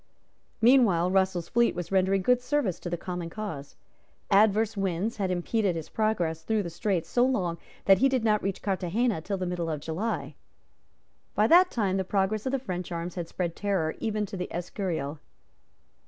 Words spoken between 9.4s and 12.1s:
middle of July. By that time the